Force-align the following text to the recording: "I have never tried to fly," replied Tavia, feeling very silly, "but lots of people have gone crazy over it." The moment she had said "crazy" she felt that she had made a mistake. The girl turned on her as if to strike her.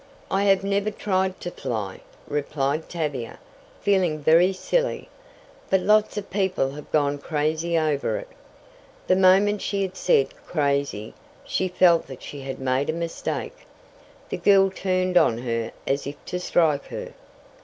"I 0.31 0.45
have 0.45 0.63
never 0.63 0.89
tried 0.89 1.39
to 1.41 1.51
fly," 1.51 1.99
replied 2.27 2.89
Tavia, 2.89 3.37
feeling 3.81 4.17
very 4.17 4.51
silly, 4.51 5.09
"but 5.69 5.79
lots 5.81 6.17
of 6.17 6.31
people 6.31 6.71
have 6.71 6.91
gone 6.91 7.19
crazy 7.19 7.77
over 7.77 8.17
it." 8.17 8.29
The 9.05 9.15
moment 9.15 9.61
she 9.61 9.83
had 9.83 9.95
said 9.95 10.29
"crazy" 10.47 11.13
she 11.45 11.67
felt 11.67 12.07
that 12.07 12.23
she 12.23 12.41
had 12.41 12.57
made 12.59 12.89
a 12.89 12.93
mistake. 12.93 13.67
The 14.29 14.37
girl 14.37 14.71
turned 14.71 15.17
on 15.17 15.37
her 15.37 15.71
as 15.85 16.07
if 16.07 16.15
to 16.25 16.39
strike 16.39 16.85
her. 16.85 17.13